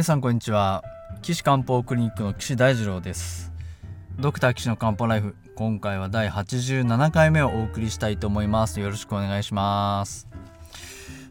[0.00, 0.82] 皆さんこんにちは。
[1.20, 3.52] 岸漢方クリニックの岸大二郎です。
[4.18, 8.80] ドクター岸の漢方ライフ今回は第87回目をお送りしたいと思います。
[8.80, 10.26] よろしくお願いします。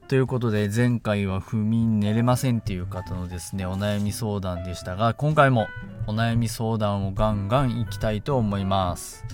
[0.08, 5.68] ということで前回は不眠寝れませんっていう方のですねお悩み相談でしたが今回も
[6.06, 9.26] お悩み相談をガンガンいきたいと思います。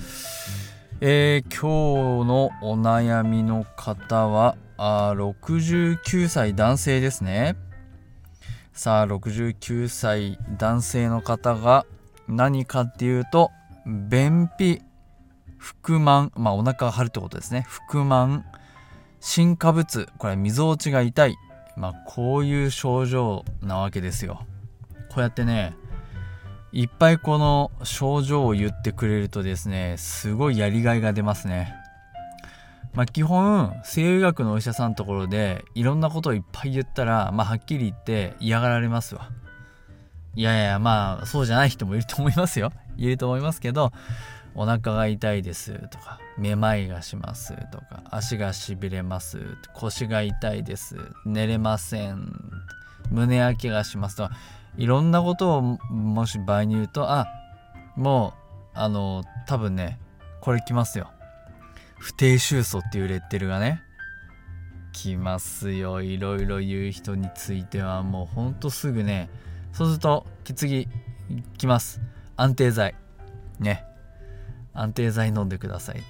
[1.02, 7.58] えー、今日のお悩みの方はあ69歳男性ですね。
[8.76, 11.86] さあ69歳男性の方が
[12.28, 13.50] 何かっていうと
[13.86, 14.81] 便秘
[15.58, 17.66] 腹満まあお腹が張るってことですね。
[17.90, 18.46] 腹満
[19.22, 21.38] 新化物これみぞおちが痛い。
[21.78, 24.46] まあこういう症状なわけですよ。
[25.09, 25.74] こうやってね
[26.74, 31.74] いっぱいこの症状を言ってくれるとですねすごいやりがいが出ますね。
[32.95, 39.29] まあ、基本西洋医学のお医者さんのところでいろんなことをいっぱい言ったら、まあ、はっきり言って嫌がられますわ。
[40.35, 42.72] いやいやまあそうじゃない人もいると思いますよ。
[42.97, 43.91] いると思いますけど
[44.53, 50.95] お腹が痛いですとかめまいがしますとか足がしびれます腰が痛いです
[51.25, 52.31] 寝れません
[53.11, 54.31] 胸焼けがしますとか
[54.78, 57.28] いろんなことをもし場合に言うとあ
[57.95, 58.34] も
[58.75, 60.00] うあの多分ね
[60.41, 61.09] これ来ますよ。
[61.97, 63.81] 不定収素っていうレッテルがね
[64.94, 66.01] 来ますよ。
[66.01, 69.29] いろいろ言う人についてはもうほんとすぐね。
[69.73, 70.88] そうすると次
[71.57, 72.01] 来ます。
[72.38, 72.95] 安定剤。
[73.59, 73.84] ね。
[74.73, 76.05] 安定剤飲んでくださいって。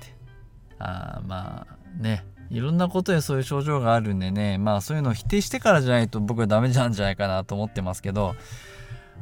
[0.80, 2.26] あまあね。
[2.52, 4.60] いろんなことでそういう症状があるんでね。
[4.60, 8.36] まあそういうのを否定してからじゃないと僕はダメなんじゃないかなと思ってますけど。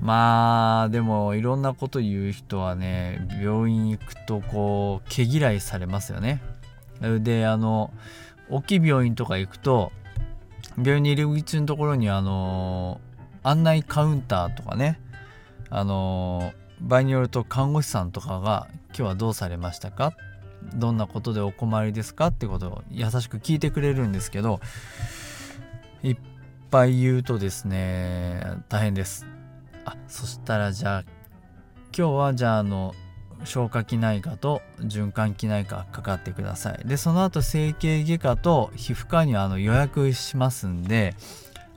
[0.02, 6.42] まあでもいろんなこと言う人はね病院行くとこう毛嫌いされますよね。
[7.02, 7.94] であの
[8.50, 9.92] 大きい病院とか行くと
[10.78, 13.00] 病院に入り口のところにあの
[13.44, 15.00] 案内カウンターとかね
[15.70, 20.14] あの場合によると看護師さんとかが「今日はどうされましたか?」
[20.76, 22.28] どんなことでお困りですか？
[22.28, 24.62] ってことを優しく聞いてくれるんですけど
[26.04, 26.18] いっ
[26.72, 29.28] ぱい言うとですね大変です
[29.84, 31.04] あそしたらじゃあ
[31.96, 32.96] 今日はじゃああの
[33.46, 36.88] 消化器内科と循環器内科かかってください。
[36.88, 41.16] でその後整形外科と皮膚科にはあの予約しますんで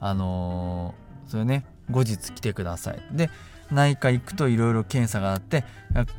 [0.00, 3.03] あのー、それね後日来てください。
[3.12, 3.31] で
[3.71, 5.65] 内科行くといろいろ検査があって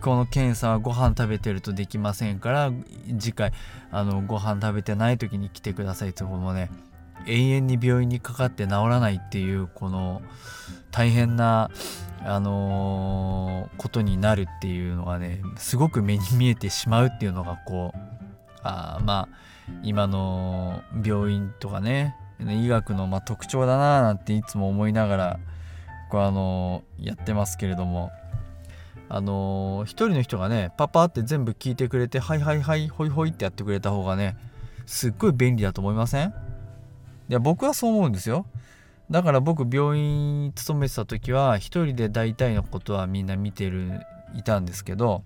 [0.01, 2.71] この検査はご飯食べてるとできませんから
[3.19, 3.53] 次回
[3.91, 6.69] あのご飯食べてない時に来てくださいってこのね
[7.25, 10.21] 永遠に病院にかかって治らないっていうこの
[10.91, 11.69] 大変な
[12.23, 17.99] あのー、ことになるっていうのがねすごく目に見えてしまうっていうのがこう
[18.63, 19.37] あまあ
[19.83, 25.39] 今の病院とかね医学のま特徴だななんていつも思いながら
[26.09, 28.11] こうあのー、やってますけれども
[29.09, 34.35] あのー、一人の人がねパパって全部聞いてくれてはいはいはいほいほいってやってくれた方がね
[34.85, 36.46] すっごい便利だと思いません？
[37.29, 38.45] いや僕はそう思うんですよ。
[39.09, 44.01] だから僕病院勤めてた時は一人で大体のことはみんな見てる
[44.35, 45.23] いたんですけど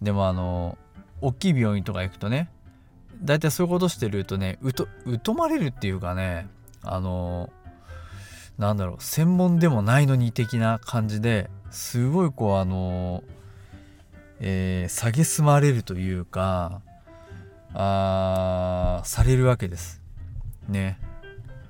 [0.00, 0.78] でもあの
[1.20, 2.48] 大きい病院とか行くとね
[3.20, 4.60] 大体そういうことしてるとね
[5.24, 6.46] 疎まれるっていうかね
[6.82, 7.50] あの
[8.58, 13.24] なんだろう専門でもないのに的な感じですごいこうあの
[14.38, 16.82] えー、蔑まれるというか
[17.72, 20.05] あされるわけです。
[20.68, 20.98] ね。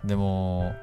[0.05, 0.75] でも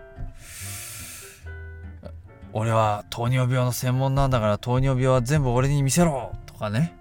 [2.51, 6.95] 俺は糖尿病の専門なんだから糖尿病は全部俺に見せろとかね。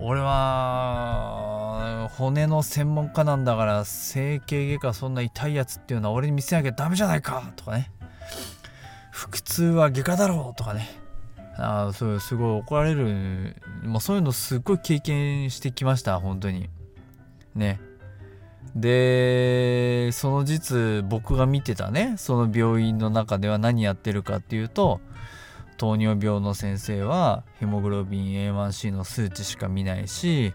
[0.00, 7.90] 俺は骨の専門家なんだから整形外科そんな痛いやつっていうのは俺に見せなきゃダメじゃないかとかね。
[9.10, 10.88] 腹痛は外科だろうとかね。
[11.56, 13.56] あそうすごい怒られる。
[13.82, 16.70] もうそういうのすっごい経験してきました本当に。
[17.56, 17.80] ね。
[18.74, 25.00] でその実僕が見てたねその病院の中では何やってるかっていうと
[25.78, 30.52] 糖尿病の先生はヘモグロビン A1C の数値しか見ないし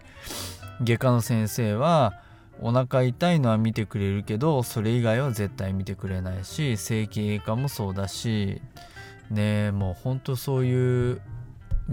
[0.82, 2.20] 外科の先生は
[2.60, 8.60] お腹痛いのは見てくれるけどそれ以外は絶対見てくれないし整形外科もそうだし
[9.30, 11.20] ねもうほんとそういう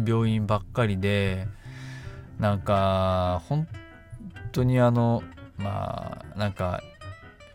[0.06, 1.48] 病院ばっかりで
[2.40, 3.68] なんか本
[4.52, 5.24] 当にあの
[5.64, 6.82] まあなんか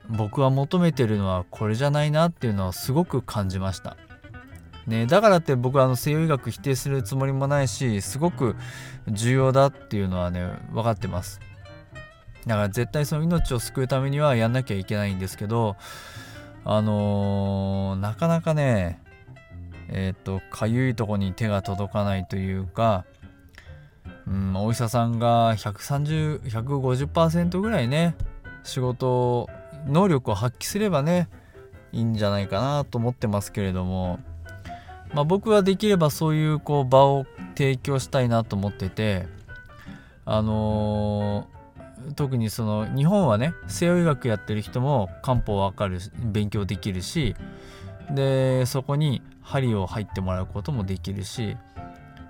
[0.08, 3.96] 僕は求めてるのはこれじゃないなっていうのはすごく感じました。
[4.86, 8.54] ね、だからって僕はあの西洋医学否定するつもりもないしすごく
[9.08, 11.40] 重要だっていうのはね分かってます
[12.46, 15.74] だから絶対その命を救うためにはやんなきゃいけないんですけど
[16.64, 19.00] あのー、なかなかね
[19.88, 23.04] えっ、ー、とかゆいとこに手が届かないというか
[24.26, 28.17] うん、お医者さんが130150%ぐらいね
[28.64, 29.49] 仕事
[29.87, 31.28] 能力を発揮すればね
[31.93, 34.19] いいんじゃないかなと思ってますけれども、
[35.14, 37.26] まあ、僕はできればそういうこう場を
[37.56, 39.26] 提供したいなと思ってて
[40.25, 47.37] あのー、特にその日本はね西洋医学やってる人も漢方わかる勉強できるし
[48.11, 51.56] でそこに針を入ってもらうこともできるし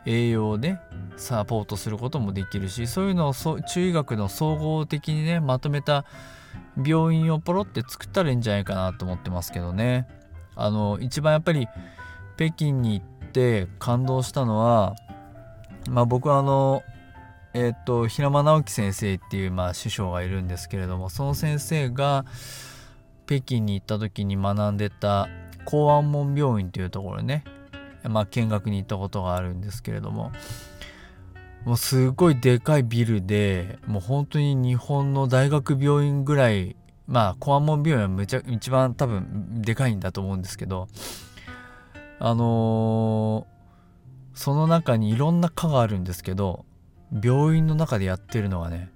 [0.06, 0.78] 栄養で
[1.16, 6.04] サポートすることもできるしそういうのを中医学の総合的にねまとめた
[6.84, 10.06] 病院をポロって作ったらいいんじゃないかなと思ってますけどね。
[10.54, 11.68] あの一番やっぱり
[12.36, 14.94] 北京に行って感動したのは
[15.88, 16.82] まあ僕はあの
[17.52, 22.26] えっ、と平間直樹先生っていうまあ師匠がいるんですけれどもその先生が
[23.26, 25.28] 北京に行った時に学んでた
[25.64, 27.44] 公安門病院というところね
[28.08, 30.32] まあ、見学に行ったことがあるんですけれども
[31.64, 36.76] もうすごいでかいビルでもう本当に日本の大学病院ぐらい
[37.08, 40.88] まあコアモン病院はめちゃ一番多分でかいんだと思うんですけど
[42.18, 46.64] あのー、その中にいろんな科があるんですけど
[47.22, 48.90] 病院の中でやってるのはね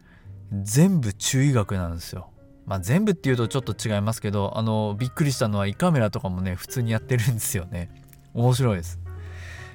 [0.63, 2.31] 全部中医学なんですよ。
[2.67, 7.91] まあ、全部っていうとちょっと違いますけどあのびっくりしたのは胃カメラとかもね普通にやってるんですよね。
[8.35, 8.99] 面白いです。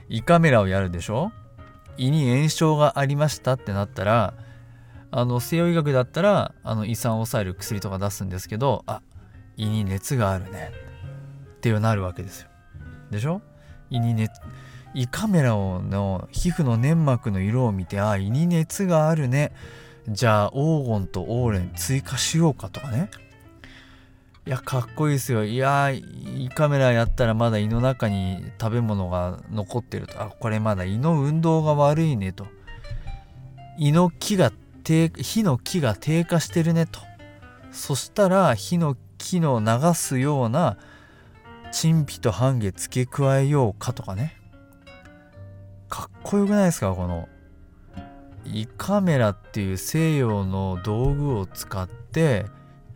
[0.10, 1.32] 胃カメラをやるでしょ？
[1.98, 4.34] 胃に炎症がありましたってなったら
[5.12, 9.02] あの西洋医学だったらあの胃酸を抑える薬とか出すんですけどあ
[9.58, 10.72] 胃に熱があるね。
[11.58, 12.50] っていうなるわけですよ。
[13.12, 13.42] でしょ？
[13.90, 14.32] 胃に熱
[14.94, 19.54] 胃カメラをの皮膚の粘膜の色を見てあ胃に熱があるね。
[20.08, 23.10] じゃあ黄金とオーレン追加しようかとかね。
[24.48, 25.44] いやかっこいいですよ。
[25.44, 30.22] いや胃カメラやったらまだ胃の中に食べ物が残ってると。
[30.22, 32.46] あこれまだ胃の運動が悪いねと。
[33.80, 34.52] 胃の木が
[34.84, 37.00] 低火の木が低下してるねと。
[37.72, 40.78] そしたら火の木の流すような
[41.72, 44.36] 陳皮と半夏付け加えようかとかね。
[45.90, 47.28] かっこよくないですかこの。
[48.46, 52.46] 胃カメラっていう西洋の道具を使って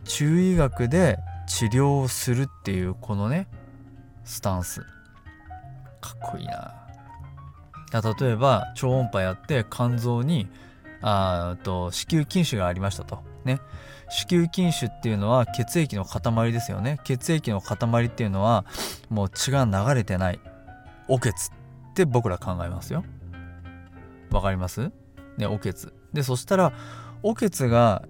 [0.04, 1.18] 中医学で
[1.50, 3.48] 治療をするっていうこのね
[4.24, 4.82] スタンス。
[6.00, 6.72] かっこいいな。
[7.92, 10.48] 例えば超音波やって肝臓に
[11.02, 13.24] あと子宮筋腫がありましたと。
[13.44, 13.60] ね。
[14.08, 17.00] 子宮筋腫っていうのは血液の塊ですよね。
[17.02, 18.64] 血液の塊っていうのは
[19.08, 20.38] もう血が流れてない。
[21.08, 21.32] お血っ
[21.94, 23.04] て僕ら考えますよ。
[24.30, 24.92] わかります？
[25.36, 26.72] ねお血でそしたら
[27.24, 28.04] お血が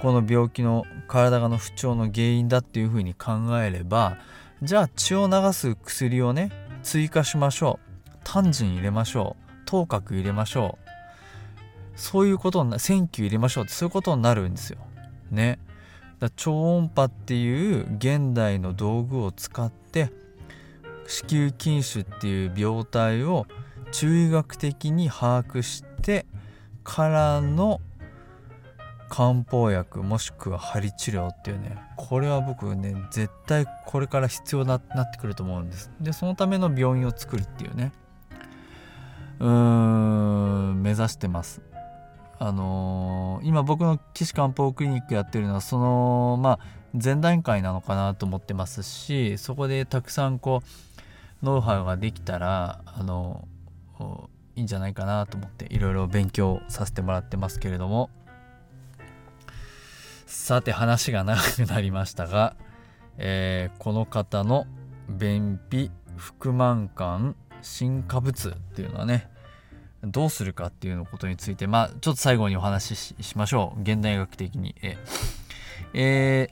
[0.00, 4.16] この病気の体がの不調の原因だっていうふうに考えれば
[4.62, 6.50] じゃあ血を流す薬をね
[6.82, 14.78] 追加しましょうタンジン入れましょう頭角入れましょうそういうことにな線球入れましょうってそういうことになるんですよ。
[15.30, 15.58] ね。
[16.18, 20.10] だ超音波っていう現代の道具を使って
[21.06, 23.46] 子宮筋腫っていう病態を
[23.90, 26.24] 中医学的に把握して
[26.84, 27.82] からの
[29.12, 35.90] 漢方薬もしくは針治療っていうねこれは僕ね絶対これから必要になってくると思うんです。
[36.00, 37.92] でそのための病院を作るっていうね。
[39.38, 41.60] うーん目指してます。
[42.38, 46.58] あのー、今僕の岸漢方クリニックやってるのはそのまあ
[46.94, 50.62] 前段階なのかなと思ってますしそこでたくさんこ
[51.42, 53.46] うノウハウができたらあの
[54.56, 58.08] いいんじゃないかなと思っていろいろ勉強させてもらってますけれども。
[60.32, 62.56] さて話が長くなりましたが、
[63.18, 64.66] えー、この方の
[65.10, 69.28] 便秘腹満感新化物っていうのはね
[70.02, 73.82] どうするかっていうのことについてまあちょっと最後にお話ししましょう。
[73.82, 74.74] 現代学的に。
[74.82, 74.96] え
[75.92, 76.48] え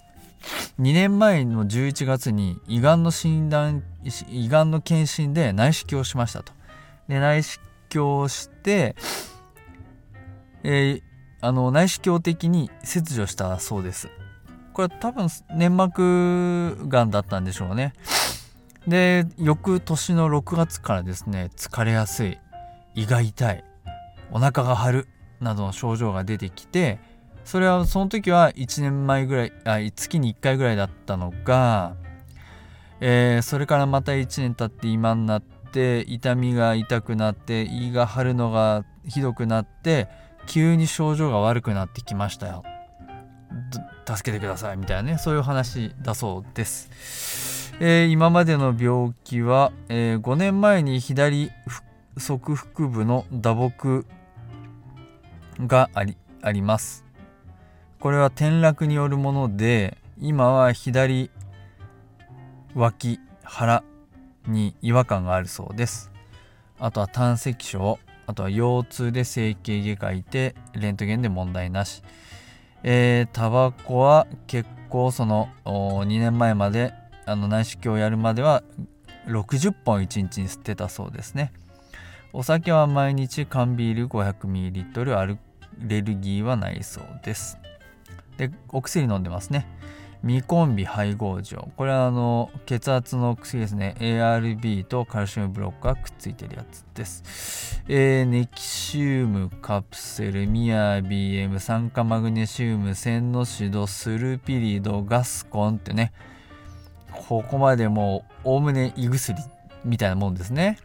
[0.79, 3.83] ー、2年前の11月に胃がんの診断
[4.29, 6.53] 胃がんの検診で内視鏡をしましたと。
[7.09, 7.59] で内視
[7.89, 8.95] 鏡をして
[10.63, 11.03] えー、
[11.41, 14.09] あの内視鏡的に切除したそうです。
[14.73, 17.93] これは多分粘膜がんだったんでしょうね。
[18.87, 22.39] で翌年の6月からですね疲れやすい
[22.95, 23.65] 胃が痛い
[24.33, 25.09] お腹が張る
[25.41, 26.99] などの症状が出てきて
[27.45, 31.95] それはその時は1年前ぐらいあ月に1回ぐらいだったのが、
[33.01, 40.09] えー、それからまた1年経って今になって痛みが痛くなって胃が張るのがひどくなって
[40.51, 42.65] 急に症状が悪くなってきましたよ。
[44.05, 51.53] 助けてくださいみたいなねそういう話だそうです、えー、今までの病気は、えー、5年前に左
[52.17, 54.05] 側腹部の打撲
[55.67, 57.05] がありあります。
[58.01, 61.31] これは転落によるもので今は左
[62.75, 63.85] 脇腹
[64.49, 66.11] に違和感があるそうです。
[66.81, 68.01] あとは胆石症。
[68.31, 72.03] あとは腰痛で整形外科医てレントゲンで問題なし。
[72.85, 76.95] えー、タバコは結構その2年前まで
[77.27, 78.63] あの内視鏡をやるまでは
[79.27, 81.53] 60本1日に吸ってたそうですね。
[82.33, 85.37] お酒は毎日缶ビール 500ml アレ
[86.03, 87.59] ルギーはないそうです。
[88.37, 89.67] でお薬飲んでますね。
[90.23, 93.97] ミコンビ配合錠これはあの血圧の薬ですね。
[93.99, 106.13] ARB とカルシウムブロックがくっついてるやつです、えー、ネキシウムカプセルミア BM 酸化マグネシウムセンノシドスルピリドガスコンってね。
[107.13, 109.41] ここまでもうおおむね胃薬
[109.85, 110.79] みたいなもんですね。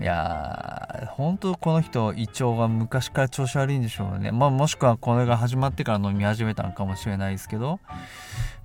[0.00, 4.30] いやー、本当この人、胃腸が昔から調子悪いんでしょうね。
[4.30, 7.80] まあ、もしくはこれが始まってから飲み始めたのかもしれないですけど、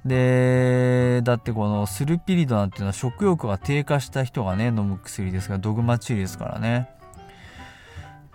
[0.06, 6.90] でだってこのスルピリドなんていうのは食欲が低下した人がね飲む薬ですからドグマチリですからね。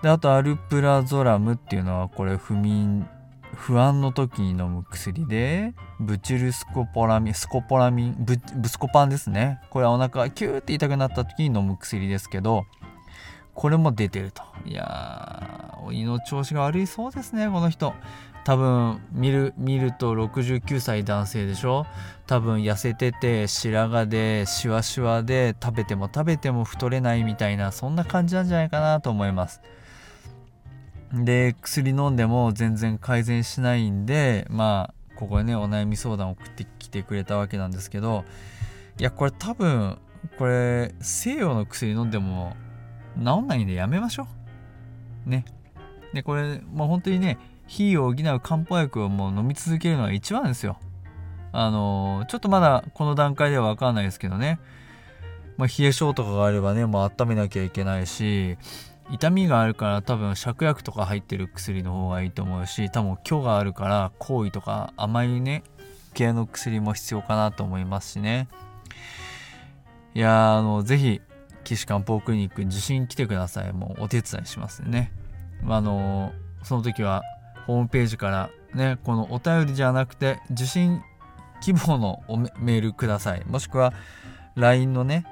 [0.03, 3.07] であとアルプラゾラムっていうのはこれ不眠
[3.55, 9.61] 不安の時に飲む薬でブチルスコポラミンスコポラミンブブスコパンですね。
[9.71, 12.65] これはお腹がキューって痛くなった時に飲む薬ですけど
[13.55, 14.43] これも出てると。
[14.65, 17.95] いやー胃の調子が悪いそうですねこの人。
[18.49, 21.85] 多分見る見ると69歳男性でしょ？
[22.27, 29.61] 多分痩せてて白髪でシワシワで食べても食べても太れないみたいなそんな感じなんじゃないかなと思います。
[31.13, 38.25] で薬飲んでも全然改善しないんでまあここでねお悩み相談を送ってきてくれたわけなんですけど
[38.99, 39.99] いやこれ多分
[40.39, 42.57] これ西洋の薬飲んでも
[43.23, 44.27] 治んないんでやめましょ
[45.27, 45.29] う。
[45.29, 45.45] ね。
[46.15, 47.37] でこれもう本当にね
[47.69, 50.79] 火を補う漢方薬をもう飲み続けるのが一番ですよ。
[51.53, 54.59] あのー、ちょっとまだこの段階では分かんないですけどね。
[55.57, 58.57] まあ、冷え性とかがあればね、もう温めなきゃいけないし、
[59.11, 65.63] 痛みがあるから多分芍薬とか入ってる薬の方がいいと思うし、多分虚があるから行為とか甘いね、
[66.15, 68.49] 系の薬も必要かなと思いますしね。
[70.15, 71.21] いやあの、ぜひ、
[71.65, 73.73] 岸漢方クリニック受診来てください。
[73.73, 75.13] もうお手伝いしますね。
[75.63, 76.33] まあの
[76.63, 77.23] その時は
[77.69, 81.03] ホームページからねこのお便りじゃなくて受信
[81.63, 82.23] 希望の
[82.59, 83.45] メールください。
[83.47, 83.93] もしくは
[84.57, 85.25] LINE のね